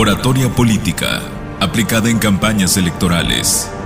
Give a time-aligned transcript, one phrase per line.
[0.00, 1.22] Oratoria Política,
[1.58, 3.68] aplicada en campañas electorales.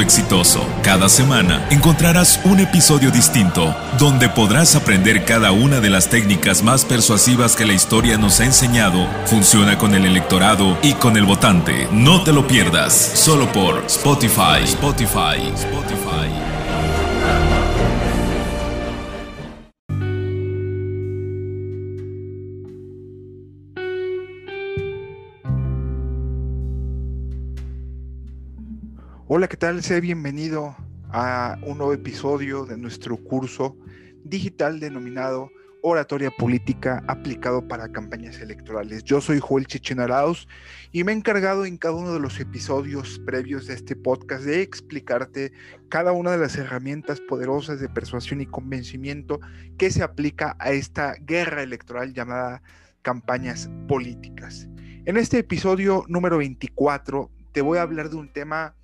[0.00, 0.66] exitoso.
[0.82, 6.84] Cada semana encontrarás un episodio distinto donde podrás aprender cada una de las técnicas más
[6.84, 9.06] persuasivas que la historia nos ha enseñado.
[9.26, 11.88] Funciona con el electorado y con el votante.
[11.92, 14.64] No te lo pierdas, solo por Spotify.
[14.64, 15.52] Spotify.
[15.54, 16.39] Spotify.
[29.32, 29.80] Hola, ¿qué tal?
[29.84, 30.74] Sea bienvenido
[31.08, 33.76] a un nuevo episodio de nuestro curso
[34.24, 39.04] digital denominado Oratoria Política aplicado para campañas electorales.
[39.04, 40.48] Yo soy Joel Chichinaraos
[40.90, 44.62] y me he encargado en cada uno de los episodios previos de este podcast de
[44.62, 45.52] explicarte
[45.88, 49.38] cada una de las herramientas poderosas de persuasión y convencimiento
[49.78, 52.62] que se aplica a esta guerra electoral llamada
[53.02, 54.68] campañas políticas.
[55.04, 58.74] En este episodio número 24 te voy a hablar de un tema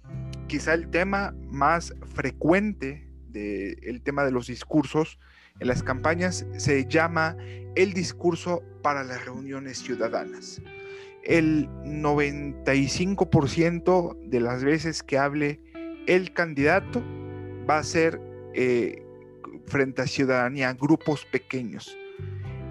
[0.46, 5.18] quizá el tema más frecuente del tema de los discursos
[5.60, 7.36] en las campañas se llama
[7.74, 10.60] el discurso para las reuniones ciudadanas.
[11.22, 15.60] El 95% de las veces que hable
[16.06, 17.02] el candidato
[17.68, 18.18] va a ser
[18.54, 19.02] eh,
[19.66, 21.98] frente a ciudadanía, grupos pequeños.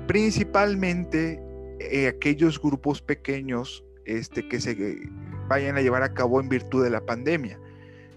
[0.07, 1.41] Principalmente
[1.79, 5.09] eh, aquellos grupos pequeños este, que se
[5.47, 7.59] vayan a llevar a cabo en virtud de la pandemia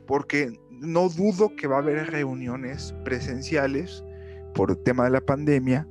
[0.09, 4.03] porque no dudo que va a haber reuniones presenciales
[4.55, 5.87] por el tema de la pandemia,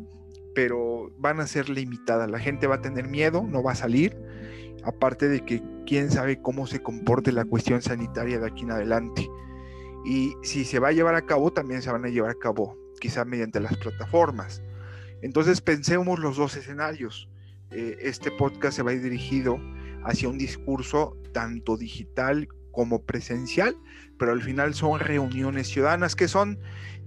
[0.55, 2.29] pero van a ser limitadas.
[2.29, 4.17] La gente va a tener miedo, no va a salir,
[4.83, 9.29] aparte de que quién sabe cómo se comporte la cuestión sanitaria de aquí en adelante.
[10.03, 12.75] Y si se va a llevar a cabo, también se van a llevar a cabo,
[12.99, 14.63] quizá mediante las plataformas.
[15.21, 17.29] Entonces pensemos los dos escenarios.
[17.69, 19.59] Eh, este podcast se va a ir dirigido
[20.03, 23.75] hacia un discurso tanto digital como presencial,
[24.19, 26.59] pero al final son reuniones ciudadanas, que son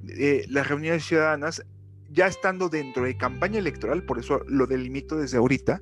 [0.08, 1.64] eh, las reuniones ciudadanas
[2.10, 5.80] ya estando dentro de campaña electoral, por eso lo delimito desde ahorita,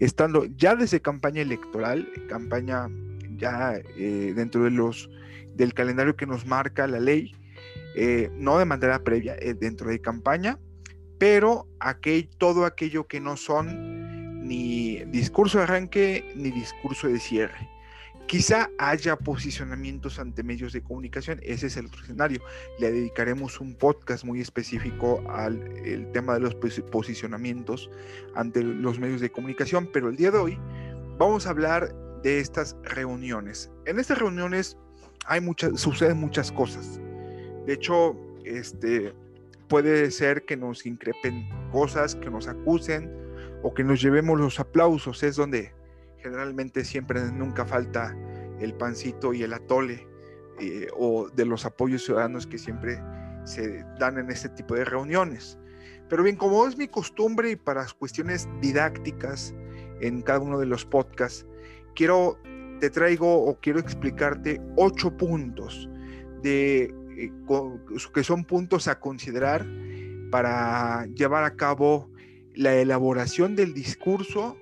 [0.00, 2.90] estando ya desde campaña electoral, campaña
[3.38, 5.08] ya eh, dentro de los
[5.54, 7.34] del calendario que nos marca la ley,
[7.96, 10.58] eh, no de manera previa, dentro de campaña,
[11.18, 17.72] pero aquel, todo aquello que no son ni discurso de arranque ni discurso de cierre.
[18.26, 22.40] Quizá haya posicionamientos ante medios de comunicación, ese es el otro escenario.
[22.78, 25.60] Le dedicaremos un podcast muy específico al
[26.12, 27.90] tema de los posicionamientos
[28.34, 30.58] ante los medios de comunicación, pero el día de hoy
[31.18, 33.70] vamos a hablar de estas reuniones.
[33.84, 34.78] En estas reuniones
[35.26, 37.00] hay muchas, suceden muchas cosas.
[37.66, 39.12] De hecho, este,
[39.68, 43.10] puede ser que nos increpen cosas, que nos acusen
[43.62, 45.22] o que nos llevemos los aplausos.
[45.22, 45.72] Es donde
[46.22, 48.16] generalmente siempre nunca falta
[48.60, 50.06] el pancito y el atole
[50.60, 53.02] eh, o de los apoyos ciudadanos que siempre
[53.44, 55.58] se dan en este tipo de reuniones.
[56.08, 59.54] Pero bien, como es mi costumbre y para cuestiones didácticas
[60.00, 61.46] en cada uno de los podcasts,
[61.94, 62.38] quiero,
[62.80, 65.88] te traigo o quiero explicarte ocho puntos
[66.42, 67.32] de, eh,
[68.14, 69.66] que son puntos a considerar
[70.30, 72.10] para llevar a cabo
[72.54, 74.56] la elaboración del discurso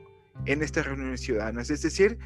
[0.46, 1.70] en estas reuniones ciudadanas.
[1.70, 2.18] Es decir,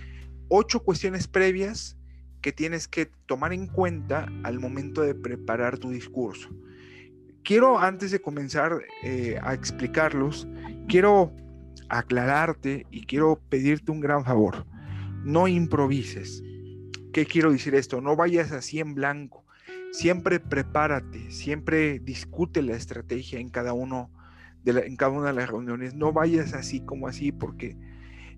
[0.48, 1.96] ocho cuestiones previas
[2.40, 6.50] que tienes que tomar en cuenta al momento de preparar tu discurso.
[7.42, 10.46] Quiero, antes de comenzar eh, a explicarlos,
[10.88, 11.34] quiero
[11.88, 14.66] aclararte y quiero pedirte un gran favor.
[15.24, 16.42] No improvises.
[17.12, 18.00] ¿Qué quiero decir esto?
[18.00, 19.44] No vayas así en blanco.
[19.92, 24.10] Siempre prepárate, siempre discute la estrategia en cada uno
[24.64, 25.94] de en cada una de las reuniones.
[25.94, 27.76] No vayas así como así porque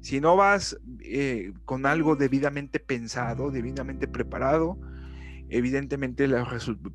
[0.00, 4.78] si no vas eh, con algo debidamente pensado, debidamente preparado,
[5.48, 6.28] evidentemente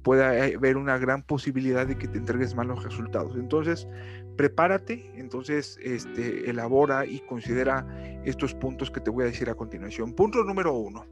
[0.01, 3.35] puede haber una gran posibilidad de que te entregues malos resultados.
[3.35, 3.87] Entonces,
[4.35, 7.85] prepárate, entonces este, elabora y considera
[8.25, 10.13] estos puntos que te voy a decir a continuación.
[10.13, 11.05] Punto número uno.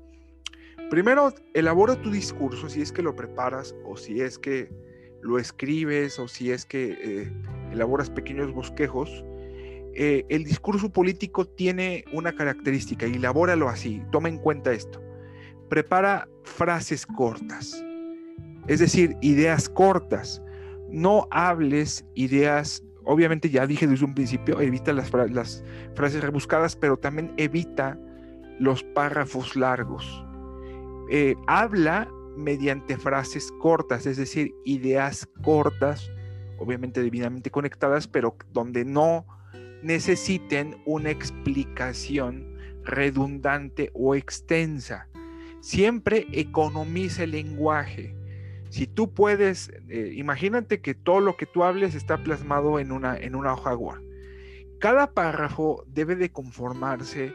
[0.89, 4.71] Primero, elabora tu discurso si es que lo preparas o si es que
[5.21, 7.31] lo escribes o si es que eh,
[7.71, 9.23] elaboras pequeños bosquejos
[9.93, 15.01] eh, el discurso político tiene una característica y elabóralo así, toma en cuenta esto.
[15.69, 17.83] Prepara frases cortas,
[18.67, 20.41] es decir, ideas cortas.
[20.89, 27.33] No hables ideas, obviamente ya dije desde un principio, evita las, frases rebuscadas, pero también
[27.37, 27.99] evita
[28.59, 30.25] los párrafos largos.
[31.11, 36.11] Eh, habla mediante frases cortas, es decir, ideas cortas,
[36.57, 39.25] obviamente debidamente conectadas, pero donde no
[39.81, 45.07] necesiten una explicación redundante o extensa.
[45.61, 48.15] Siempre economiza el lenguaje.
[48.69, 53.17] Si tú puedes, eh, imagínate que todo lo que tú hables está plasmado en una,
[53.17, 54.01] en una hoja Word.
[54.79, 57.33] Cada párrafo debe de conformarse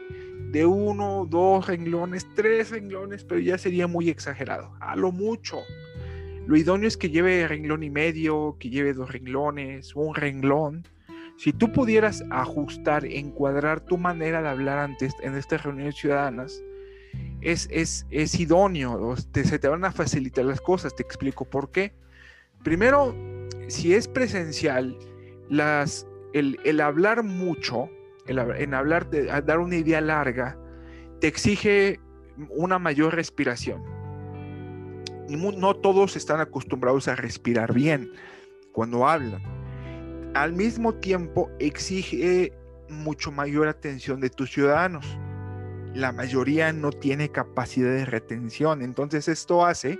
[0.51, 5.59] de uno, dos renglones, tres renglones, pero ya sería muy exagerado, a lo mucho.
[6.47, 10.87] Lo idóneo es que lleve renglón y medio, que lleve dos renglones, un renglón.
[11.37, 16.63] Si tú pudieras ajustar, encuadrar tu manera de hablar antes en estas reuniones ciudadanas,
[17.41, 21.93] es, es, es idóneo, se te van a facilitar las cosas, te explico por qué.
[22.63, 23.15] Primero,
[23.67, 24.97] si es presencial,
[25.49, 27.89] las el, hablar mucho,
[28.27, 29.09] en hablar,
[29.45, 30.57] dar una idea larga,
[31.21, 31.99] te exige
[32.49, 33.81] una mayor respiración.
[35.29, 38.11] No todos están acostumbrados a respirar bien
[38.73, 39.41] cuando hablan.
[40.35, 42.51] Al mismo tiempo exige
[42.89, 45.17] mucho mayor atención de tus ciudadanos.
[45.93, 48.81] La mayoría no tiene capacidad de retención.
[48.81, 49.97] Entonces esto hace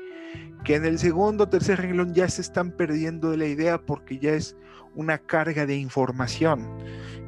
[0.66, 4.20] que en el segundo o tercer renglón ya se están perdiendo de la idea porque
[4.20, 4.58] ya es
[4.94, 6.68] una carga de información.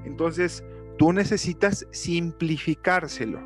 [0.04, 0.66] Entonces,
[0.98, 3.40] tú necesitas simplificárselo.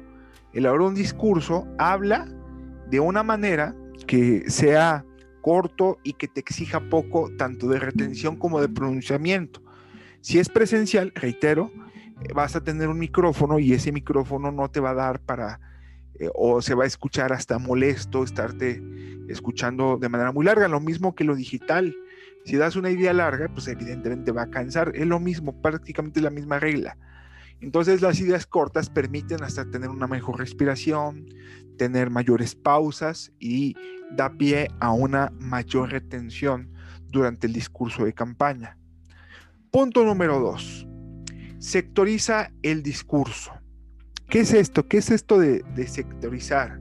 [0.54, 2.28] El ahora un discurso habla
[2.90, 3.76] de una manera
[4.08, 5.06] que sea
[5.42, 9.62] corto y que te exija poco tanto de retención como de pronunciamiento.
[10.22, 11.72] Si es presencial, reitero,
[12.34, 15.60] vas a tener un micrófono y ese micrófono no te va a dar para,
[16.20, 18.82] eh, o se va a escuchar hasta molesto estarte
[19.28, 21.96] escuchando de manera muy larga, lo mismo que lo digital.
[22.46, 24.92] Si das una idea larga, pues evidentemente va a cansar.
[24.96, 26.98] Es lo mismo, prácticamente la misma regla.
[27.62, 31.28] Entonces las ideas cortas permiten hasta tener una mejor respiración,
[31.82, 33.76] tener mayores pausas y
[34.12, 36.72] da pie a una mayor retención
[37.10, 38.78] durante el discurso de campaña.
[39.72, 40.86] Punto número dos.
[41.58, 43.52] Sectoriza el discurso.
[44.30, 44.88] ¿Qué es esto?
[44.88, 46.80] ¿Qué es esto de, sectorizar?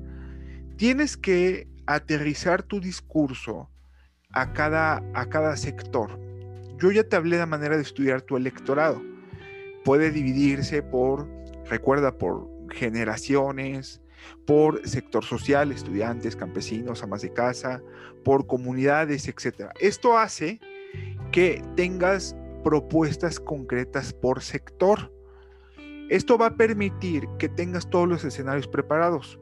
[0.77, 3.71] Tienes que aterrizar tu discurso
[4.33, 6.21] a cada, a cada sector.
[6.77, 9.01] Yo ya te hablé de la manera de estudiar tu electorado.
[9.83, 11.27] Puede dividirse por,
[11.65, 14.03] recuerda, por generaciones,
[14.47, 17.83] por sector social, estudiantes, campesinos, amas de casa,
[18.25, 19.71] por comunidades, etc.
[19.81, 20.61] Esto hace
[21.33, 25.13] que tengas propuestas concretas por sector.
[26.09, 29.39] Esto va a permitir que tengas todos los escenarios preparados.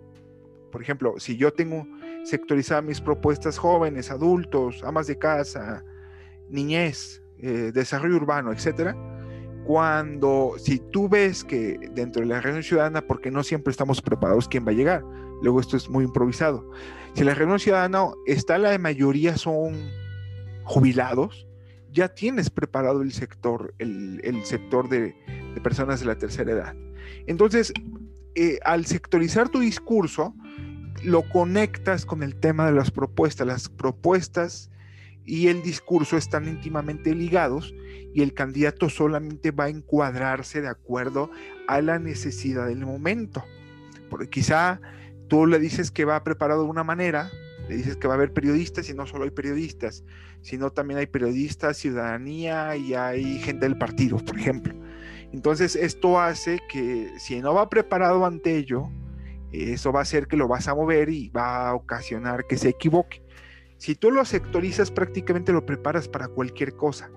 [0.70, 1.86] Por ejemplo, si yo tengo
[2.24, 5.82] sectorizar mis propuestas jóvenes, adultos, amas de casa,
[6.50, 8.96] niñez, eh, desarrollo urbano, etcétera.
[9.68, 14.48] Cuando, si tú ves que dentro de la reunión ciudadana, porque no siempre estamos preparados
[14.48, 15.04] quién va a llegar,
[15.42, 16.70] luego esto es muy improvisado.
[17.12, 19.76] Si la reunión ciudadana está, la mayoría son
[20.64, 21.46] jubilados,
[21.92, 25.14] ya tienes preparado el sector, el, sector de,
[25.62, 26.74] personas de la tercera edad.
[27.26, 27.70] Entonces,
[28.36, 30.34] eh, al sectorizar tu discurso,
[31.04, 33.46] lo conectas con el tema de las propuestas.
[33.46, 34.70] Las propuestas
[35.28, 37.74] y el discurso están íntimamente ligados
[38.14, 41.30] y el candidato solamente va a encuadrarse de acuerdo
[41.66, 43.44] a la necesidad del momento.
[44.08, 44.80] Porque quizá
[45.28, 47.30] tú le dices que va preparado de una manera,
[47.68, 50.02] le dices que va a haber periodistas y no solo hay periodistas,
[50.40, 54.72] sino también hay periodistas, ciudadanía y hay gente del partido, por ejemplo.
[55.30, 58.88] Entonces esto hace que si no va preparado ante ello,
[59.52, 62.70] eso va a hacer que lo vas a mover y va a ocasionar que se
[62.70, 63.22] equivoque.
[63.78, 67.10] Si tú lo sectorizas, prácticamente lo preparas para cualquier cosa.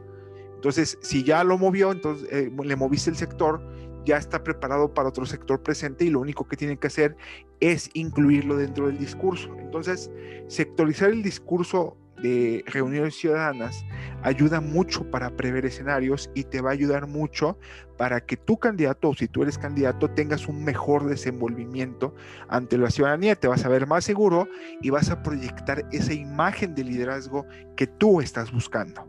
[0.56, 3.62] Entonces, si ya lo movió, entonces eh, le moviste el sector,
[4.06, 7.16] ya está preparado para otro sector presente y lo único que tiene que hacer
[7.60, 9.56] es incluirlo dentro del discurso.
[9.58, 10.12] Entonces,
[10.48, 13.86] sectorizar el discurso de reuniones ciudadanas
[14.24, 17.58] ayuda mucho para prever escenarios y te va a ayudar mucho
[17.98, 22.14] para que tu candidato o si tú eres candidato tengas un mejor desenvolvimiento
[22.48, 24.48] ante la ciudadanía, te vas a ver más seguro
[24.82, 29.08] y vas a proyectar esa imagen de liderazgo que tú estás buscando.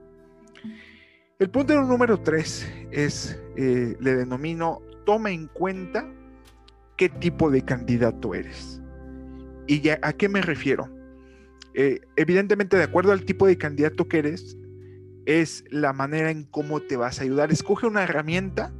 [1.39, 6.09] El punto número tres es, eh, le denomino, toma en cuenta
[6.97, 8.81] qué tipo de candidato eres.
[9.67, 11.02] ¿Y a qué me refiero?
[11.75, 14.57] Eh, evidentemente, de acuerdo al tipo de candidato que eres,
[15.27, 17.53] es la manera en cómo te vas a ayudar.
[17.53, 18.73] Escoge una herramienta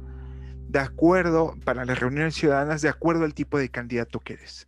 [0.73, 4.67] de acuerdo, para las reuniones ciudadanas, de acuerdo al tipo de candidato que eres.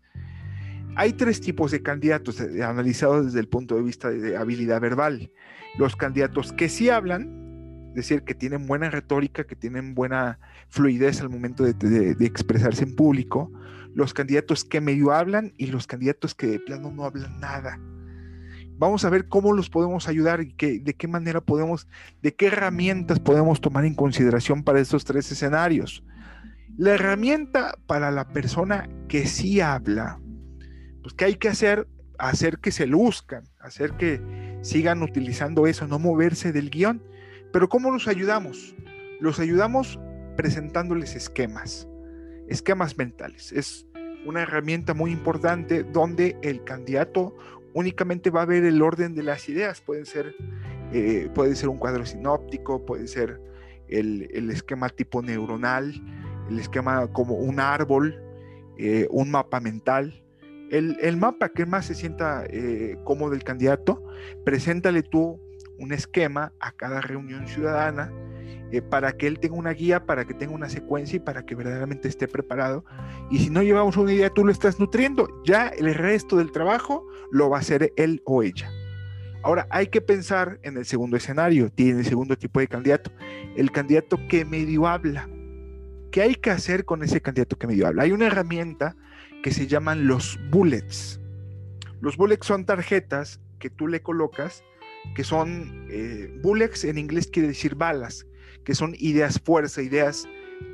[0.95, 5.31] Hay tres tipos de candidatos eh, analizados desde el punto de vista de habilidad verbal.
[5.77, 10.39] Los candidatos que sí hablan, es decir, que tienen buena retórica, que tienen buena
[10.69, 13.51] fluidez al momento de, expresarse en público.
[13.95, 17.79] Los candidatos que medio hablan y los candidatos que de plano no hablan nada.
[18.77, 21.87] Vamos a ver cómo los podemos ayudar y de qué manera podemos,
[22.21, 26.03] de qué herramientas podemos tomar en consideración para estos tres escenarios.
[26.77, 30.19] La herramienta para la persona que sí habla
[31.05, 31.87] pues ¿qué hay que hacer?
[32.17, 34.19] Hacer que se luzcan, hacer que
[34.63, 37.03] sigan utilizando eso, no moverse del guion.
[37.53, 38.73] Pero ¿cómo los ayudamos?
[39.19, 39.99] Los ayudamos
[40.35, 41.87] presentándoles esquemas,
[42.47, 43.51] esquemas mentales.
[43.51, 43.85] Es
[44.25, 47.35] una herramienta muy importante donde el candidato
[47.75, 49.81] únicamente va a ver el orden de las ideas.
[49.81, 50.33] Pueden ser,
[50.91, 53.39] eh, puede ser un cuadro sinóptico, puede ser
[53.89, 55.93] el, esquema tipo neuronal,
[56.49, 58.19] el esquema como un árbol,
[58.77, 60.23] eh, un mapa mental.
[60.71, 64.03] El, mapa que más se sienta eh, cómodo el candidato,
[64.43, 65.39] preséntale tú
[65.77, 68.11] un esquema a cada reunión ciudadana
[68.71, 71.55] eh, para que él tenga una guía, para que tenga una secuencia y para que
[71.55, 72.83] verdaderamente esté preparado.
[73.29, 77.05] Y si no llevamos una idea, tú lo estás nutriendo, ya el resto del trabajo
[77.31, 78.69] lo va a hacer él o ella.
[79.43, 83.11] Ahora, hay que pensar en el segundo escenario, tiene el segundo tipo de candidato,
[83.55, 85.29] el candidato que medio habla.
[86.11, 88.03] ¿Qué hay que hacer con ese candidato que medio habla?
[88.03, 88.95] Hay una herramienta
[89.43, 91.21] que se llaman los bullets.
[92.01, 94.63] Los bullets son tarjetas que tú le colocas,
[95.13, 98.25] que son eh, bullets en inglés quiere decir balas,
[98.65, 100.27] que son ideas fuerza, ideas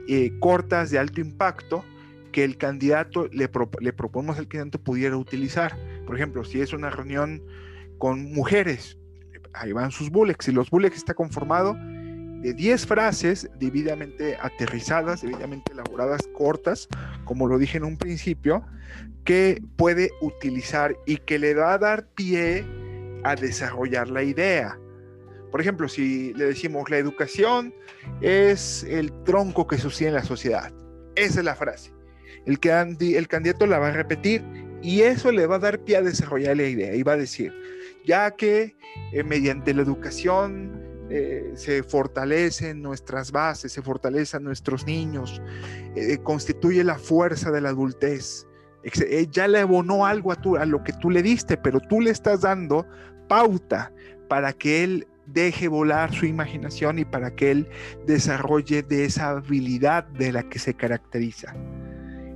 [0.08, 1.86] eh, cortas de alto impacto
[2.32, 3.50] que el candidato le,
[3.82, 5.78] le proponemos al candidato pudiera utilizar.
[6.08, 7.44] Por ejemplo, si es una reunión
[7.98, 8.98] con mujeres,
[9.54, 11.76] ahí van sus bullets y los bullets está conformado
[12.42, 16.88] de 10 frases debidamente aterrizadas, debidamente elaboradas, cortas,
[17.24, 18.66] como lo dije en un principio,
[19.26, 22.66] que puede utilizar y que le va a dar pie
[23.24, 24.80] a desarrollar la idea.
[25.52, 27.74] Por ejemplo, si le decimos la educación
[28.22, 30.72] es el tronco que sostiene la sociedad.
[31.16, 31.94] Esa es la frase.
[32.46, 34.44] El, el candidato la va a repetir
[34.82, 37.54] y eso le va a dar pie a desarrollar la idea y va a decir,
[38.06, 38.76] ya que
[39.12, 45.42] eh, mediante la educación eh, se fortalecen nuestras bases, se fortalecen nuestros niños,
[45.96, 48.48] eh, constituye la fuerza de la adultez.
[49.30, 52.42] Ya le abonó algo a, a lo que tú le diste, pero tú le estás
[52.42, 52.88] dando
[53.28, 53.94] pauta
[54.28, 57.68] para que él deje volar su imaginación y para que él
[58.06, 61.56] desarrolle de esa habilidad de la que se caracteriza.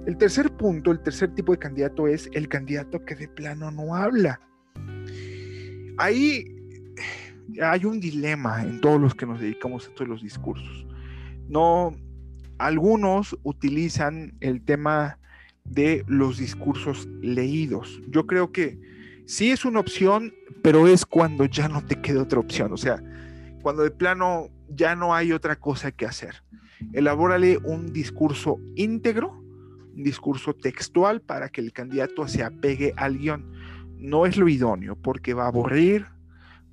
[0.05, 3.95] El tercer punto, el tercer tipo de candidato es el candidato que de plano no
[3.95, 4.39] habla.
[5.97, 6.55] Ahí
[7.61, 10.85] hay un dilema en todos los que nos dedicamos a estos los discursos.
[11.47, 11.95] No,
[12.57, 15.19] algunos utilizan el tema
[15.63, 18.01] de los discursos leídos.
[18.09, 18.79] Yo creo que
[19.25, 22.73] sí es una opción, pero es cuando ya no te queda otra opción.
[22.73, 23.01] O sea,
[23.61, 26.43] cuando de plano ya no hay otra cosa que hacer.
[26.93, 29.31] Elabórale un discurso íntegro,
[29.95, 33.51] un discurso textual para que el candidato se apegue al guion.
[33.97, 36.07] No es lo idóneo porque va a aburrir,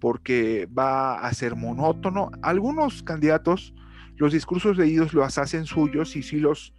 [0.01, 2.31] porque va a ser monótono.
[2.43, 3.75] Algunos candidatos,
[4.17, 6.75] los discursos leídos los hacen suyos y si los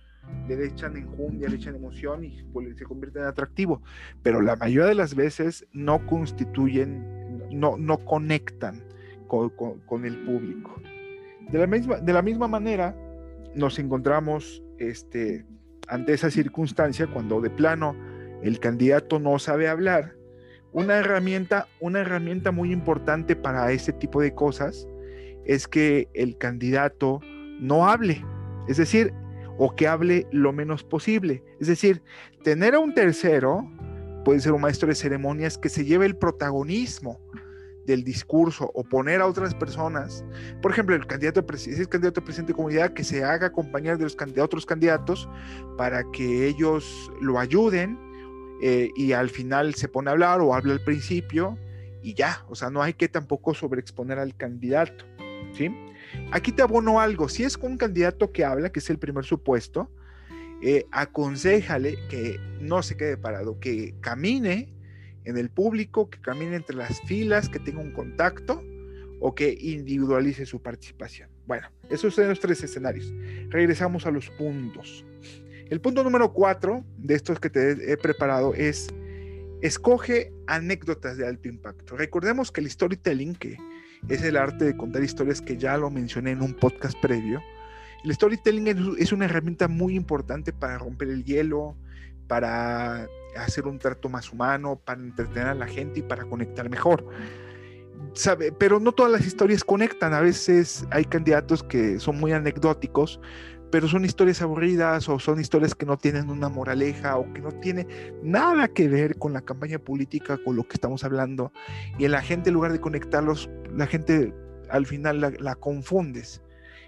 [0.48, 3.82] le echan enjundia, le echan emoción y pues, se convierten en atractivo,
[4.22, 8.84] pero la mayoría de las veces no constituyen, no, no conectan
[9.27, 10.80] con, el público.
[11.50, 12.96] De la, misma, de la misma manera,
[13.56, 15.46] nos encontramos este,
[15.88, 17.96] ante esa circunstancia cuando de plano
[18.44, 20.15] el candidato no sabe hablar,
[20.72, 24.88] una herramienta, una herramienta muy importante para este tipo de cosas
[25.46, 27.22] es que el candidato
[27.60, 28.24] no hable,
[28.68, 29.13] es decir,
[29.58, 31.44] o que hable lo menos posible.
[31.60, 32.02] Es decir,
[32.44, 33.68] tener a un tercero,
[34.26, 37.20] puede ser un maestro de ceremonias, que se lleve el protagonismo
[37.86, 40.24] del discurso o poner a otras personas,
[40.62, 43.98] por ejemplo, el candidato, si es candidato a presidente de comunidad, que se haga acompañar
[43.98, 45.28] de los otros candidatos
[45.78, 48.00] para que ellos lo ayuden
[48.62, 51.58] eh, y al final se pone a hablar o habla al principio
[52.02, 55.06] y ya, o sea, no hay que tampoco sobreexponer al candidato,
[55.54, 55.70] ¿sí?
[56.32, 59.25] Aquí te abono algo, si es con un candidato que habla, que es el primer
[59.25, 59.91] supuesto,
[60.62, 64.74] eh, aconsejale que no se quede parado, que camine
[65.25, 68.63] en el público, que camine entre las filas, que tenga un contacto
[69.20, 71.29] o que individualice su participación.
[71.46, 73.13] Bueno, esos son los tres escenarios.
[73.50, 75.05] Regresamos a los puntos.
[75.70, 78.88] El punto número cuatro de estos que te he preparado es
[79.62, 81.96] escoge anécdotas de alto impacto.
[81.96, 83.58] Recordemos que el storytelling, que
[84.10, 87.42] es el arte de contar historias que ya lo mencioné en un podcast previo,
[88.04, 91.76] El storytelling es una herramienta muy importante para romper el hielo,
[92.28, 93.08] para
[93.38, 97.08] hacer un trato más humano, para entretener a la gente y para conectar mejor.
[98.14, 100.14] Sabe, pero no todas las historias conectan.
[100.14, 103.20] A veces hay candidatos que son muy anecdóticos,
[103.74, 107.51] pero son historias aburridas o son historias que no tienen una moraleja o que no
[107.53, 107.88] tienen
[108.22, 111.51] nada que ver con la campaña política, con lo que estamos hablando.
[111.98, 114.32] Y la gente, en lugar de conectarlos, la gente
[114.70, 116.44] al final la, la confundes.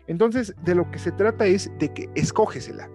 [0.05, 2.87] Entonces, de lo que se trata es de que escógesela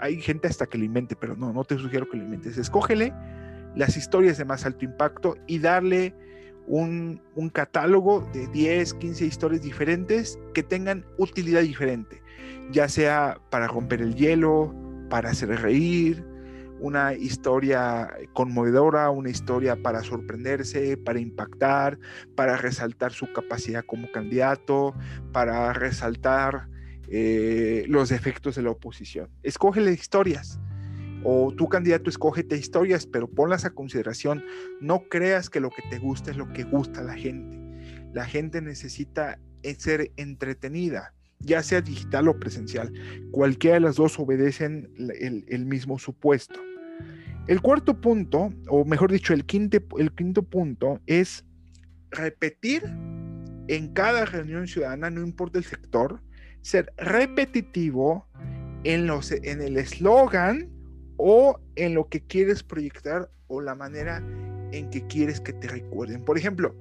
[0.00, 2.58] hay gente hasta que lo invente, pero no, no te sugiero que lo inventes.
[2.58, 3.14] Escógele
[3.74, 6.14] las historias de más alto impacto y darle
[6.66, 12.22] un, un, catálogo de 10, 15 historias diferentes que tengan utilidad diferente,
[12.70, 14.74] ya sea para romper el hielo,
[15.10, 16.24] para hacer reír,
[16.80, 21.98] una historia conmovedora, una historia para sorprenderse, para impactar,
[22.34, 24.94] para resaltar su capacidad como candidato,
[25.32, 26.68] para resaltar
[27.08, 29.30] eh, los defectos de la oposición.
[29.42, 30.60] Escógele historias.
[31.24, 34.44] O tu candidato escógete historias, pero ponlas a consideración.
[34.80, 37.58] No creas que lo que te gusta es lo que gusta a la gente.
[38.12, 39.38] La gente necesita
[39.78, 42.92] ser entretenida, ya sea digital o presencial.
[43.30, 46.60] Cualquiera de las dos obedecen el, el mismo supuesto.
[47.46, 51.44] El cuarto punto, o mejor dicho, el, quinto, el quinto punto es
[52.10, 52.82] repetir
[53.68, 56.22] en cada reunión ciudadana, no importa el sector,
[56.62, 58.26] ser repetitivo
[58.84, 60.70] en, los, en el eslogan
[61.16, 64.22] o en lo que quieres proyectar o la manera
[64.72, 66.24] en que quieres que te recuerden.
[66.24, 66.74] Por ejemplo,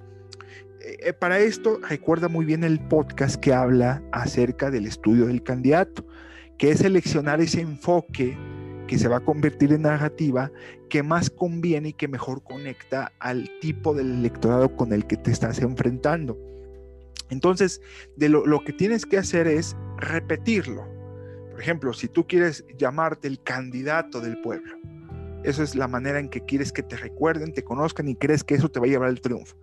[0.82, 5.44] eh, eh, para esto recuerda muy bien el podcast que habla acerca del estudio del
[5.44, 6.06] candidato,
[6.58, 8.38] que es seleccionar ese enfoque
[8.88, 10.52] que se va a convertir en narrativa
[10.90, 15.32] que más conviene y que mejor conecta al tipo del electorado con el que te
[15.32, 16.38] estás enfrentando.
[17.30, 17.82] Entonces,
[18.18, 20.86] de lo, que tienes que hacer es repetirlo.
[21.54, 24.76] Por ejemplo, si tú quieres llamarte el candidato del pueblo,
[25.44, 28.56] eso es la manera en que quieres que te recuerden, te conozcan y crees que
[28.56, 29.56] eso te va a llevar al triunfo.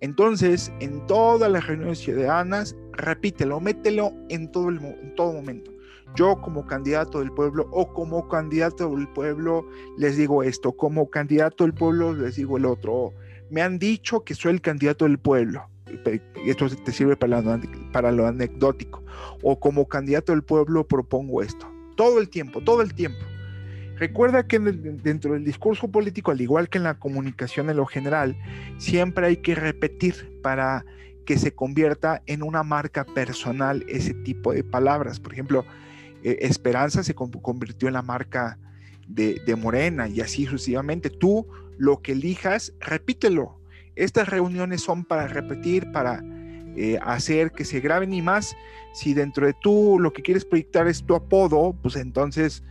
[0.00, 5.72] Entonces, en todas las reuniones ciudadanas, repítelo, mételo en todo, el, en todo momento.
[6.14, 11.64] Yo como candidato del pueblo o como candidato del pueblo les digo esto, como candidato
[11.64, 13.14] del pueblo les digo el otro.
[13.48, 15.69] Me han dicho que soy el candidato del pueblo
[16.46, 17.60] esto te sirve para lo,
[17.92, 19.02] para anecdótico,
[19.42, 23.20] o como candidato del pueblo propongo esto, todo el tiempo, todo el tiempo.
[23.96, 28.34] Recuerda que dentro del discurso político, al igual que en la comunicación en lo general,
[28.78, 30.86] siempre hay que repetir para
[31.26, 35.20] que se convierta en una marca personal ese tipo de palabras.
[35.20, 35.66] Por ejemplo,
[36.22, 38.58] eh, Esperanza se convirtió en la marca
[39.06, 41.10] de Morena y así sucesivamente.
[41.10, 43.59] Tú lo que elijas, repítelo,
[43.96, 46.22] estas reuniones son para repetir, para
[46.76, 48.56] eh, hacer que se graben y más.
[48.92, 52.62] Si dentro de tú lo que quieres proyectar es tu apodo, pues entonces,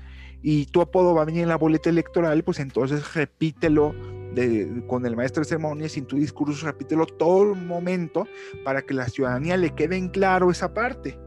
[0.41, 3.93] y tu apodo va a venir en la boleta electoral, pues entonces repítelo
[4.87, 8.27] con el maestro de ceremonias en tu discurso repítelo todo el momento
[8.63, 11.17] para que la ciudadanía le quede en claro esa parte.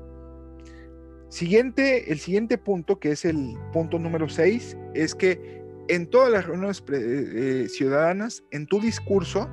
[1.28, 6.46] Siguiente, el siguiente punto, que es el punto número 6, es que en todas las
[6.46, 9.48] reuniones eh, ciudadanas, en tu discurso,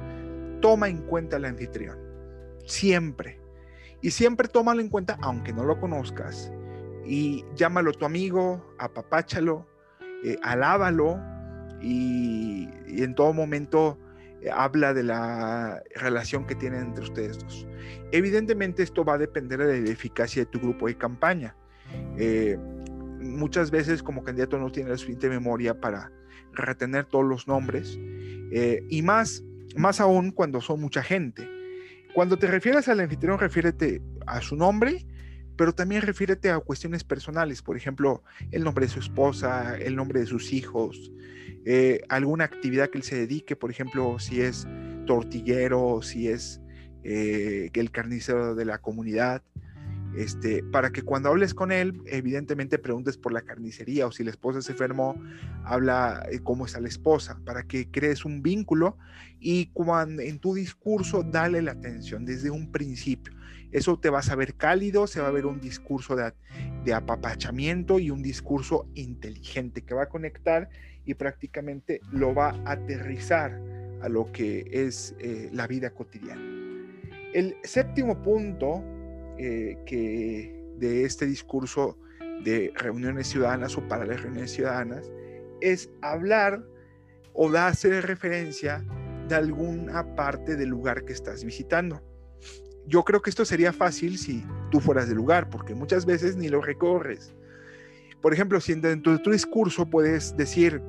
[0.59, 1.97] toma en cuenta al anfitrión.
[2.65, 3.39] Siempre.
[4.01, 6.51] Y siempre tómalo en cuenta, aunque no lo conozcas.
[7.05, 9.65] Y llámalo tu amigo, apapáchalo,
[10.23, 11.19] eh, alábalo
[11.81, 13.97] y, en todo momento
[14.41, 17.67] eh, habla de la relación que tienen entre ustedes dos.
[18.11, 21.55] Evidentemente esto va a depender de la eficacia de tu grupo de campaña.
[22.17, 22.57] Eh,
[23.19, 26.11] muchas veces como candidato no tiene la suficiente memoria para
[26.53, 27.99] retener todos los nombres
[28.89, 29.43] y más
[29.75, 31.47] más aún cuando son mucha gente.
[32.13, 35.05] Cuando te refieres al anfitrión, refiérete a su nombre,
[35.55, 40.21] pero también refiérete a cuestiones personales, por ejemplo, el nombre de su esposa, el nombre
[40.21, 41.11] de sus hijos,
[41.65, 44.67] eh, alguna actividad que él se dedique, por ejemplo, si es
[45.05, 46.61] tortillero, si es
[47.03, 49.43] eh, el carnicero de la comunidad,
[50.15, 54.31] este, para que cuando hables con él, evidentemente preguntes por la carnicería o si la
[54.31, 55.15] esposa se enfermó,
[55.63, 58.97] habla eh, cómo está la esposa, para que crees un vínculo
[59.39, 63.33] y cuando en tu discurso dale la atención desde un principio.
[63.71, 68.09] Eso te va a saber cálido, se va a ver un discurso de, apapachamiento y
[68.09, 70.69] un discurso inteligente que va a conectar
[71.05, 73.61] y prácticamente lo va a aterrizar
[74.01, 76.41] a lo que es eh, la vida cotidiana.
[77.31, 78.83] El séptimo punto
[79.41, 81.97] eh, que de este discurso
[82.43, 85.09] de reuniones ciudadanas o para las reuniones ciudadanas
[85.61, 86.61] es hablar
[87.31, 88.85] o hacer referencia
[89.29, 92.01] de alguna parte del lugar que estás visitando.
[92.85, 96.49] yo creo que esto sería fácil si tú fueras del lugar, porque muchas veces ni
[96.49, 97.33] lo recorres.
[98.21, 100.81] Por ejemplo, si dentro de tu discurso puedes decir,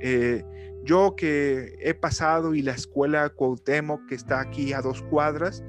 [0.00, 0.42] eh,
[0.82, 5.62] yo que he pasado y la escuela Cuauhtémoc, que está aquí a dos cuadras,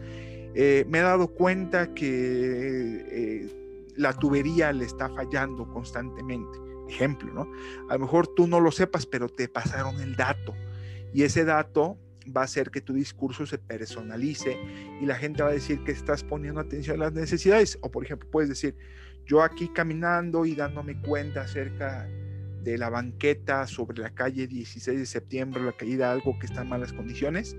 [0.55, 6.59] eh, me he dado cuenta que eh, la tubería le está fallando constantemente.
[6.89, 7.51] Ejemplo, ¿no?
[7.89, 10.53] A lo mejor tú no lo sepas, pero te pasaron el dato.
[11.13, 11.97] Y ese dato
[12.35, 14.57] va a hacer que tu discurso se personalice
[15.01, 17.77] y la gente va a decir que estás poniendo atención a las necesidades.
[17.81, 18.75] O por ejemplo, puedes decir,
[19.25, 22.07] yo aquí caminando y dándome cuenta acerca
[22.63, 26.69] de la banqueta sobre la calle 16 de septiembre, la calle algo que está en
[26.69, 27.55] malas condiciones,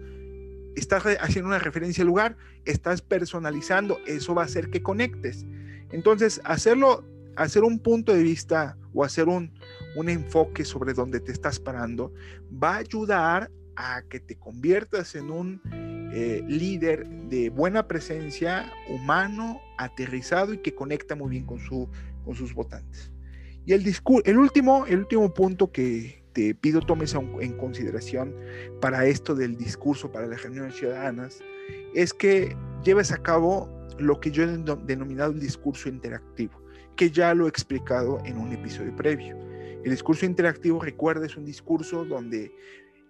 [0.76, 5.44] estás haciendo una referencia al lugar, estás personalizando, eso va a hacer que conectes.
[5.92, 7.04] Entonces, hacerlo,
[7.36, 9.52] hacer un punto de vista o hacer un,
[9.96, 12.12] un enfoque sobre donde te estás parando
[12.50, 15.60] va a ayudar a que te conviertas en un
[16.14, 21.88] eh, líder de buena presencia, humano, aterrizado y que conecta muy bien con, su,
[22.24, 23.12] con sus votantes.
[23.66, 23.84] Y el,
[24.24, 28.34] el, último, el último punto que te pido tomes en consideración
[28.80, 31.40] para esto del discurso para las reuniones ciudadanas
[31.94, 34.48] es que lleves a cabo lo que yo he
[34.84, 36.60] denominado el discurso interactivo,
[36.96, 39.38] que ya lo he explicado en un episodio previo.
[39.84, 42.52] El discurso interactivo, recuerda, es un discurso donde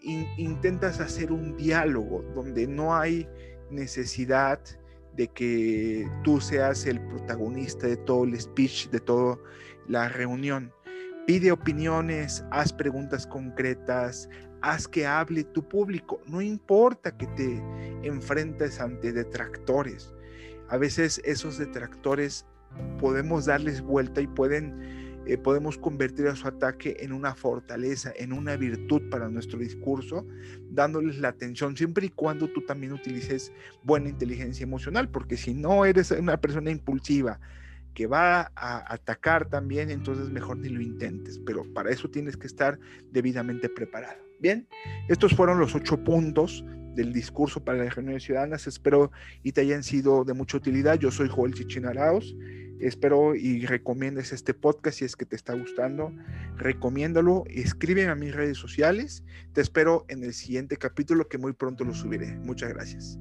[0.02, 3.26] intentas hacer un diálogo, donde no hay
[3.70, 4.60] necesidad
[5.16, 9.38] de que tú seas el protagonista de todo el speech, de toda
[9.88, 10.72] la reunión.
[11.26, 14.28] Pide opiniones, haz preguntas concretas,
[14.60, 16.20] haz que hable tu público.
[16.26, 17.62] No importa que te
[18.02, 20.12] enfrentes ante detractores.
[20.68, 22.44] A veces esos detractores
[23.00, 28.34] podemos darles vuelta y pueden eh, podemos convertir a su ataque en una fortaleza, en
[28.34, 30.26] una virtud para nuestro discurso,
[30.70, 33.50] dándoles la atención siempre y cuando tú también utilices
[33.82, 37.40] buena inteligencia emocional, porque si no eres una persona impulsiva,
[37.94, 42.46] que va a atacar también, entonces mejor ni lo intentes, pero para eso tienes que
[42.46, 42.78] estar
[43.10, 44.22] debidamente preparado.
[44.40, 44.68] Bien,
[45.08, 48.66] estos fueron los ocho puntos del discurso para las reuniones ciudadanas.
[48.66, 49.10] Espero
[49.42, 50.98] y te hayan sido de mucha utilidad.
[50.98, 52.34] Yo soy Joel Chichinaraos.
[52.80, 56.12] Espero y recomiendes este podcast si es que te está gustando.
[56.56, 59.24] Recomiéndalo, escríbeme a mis redes sociales.
[59.52, 62.36] Te espero en el siguiente capítulo que muy pronto lo subiré.
[62.38, 63.18] Muchas gracias.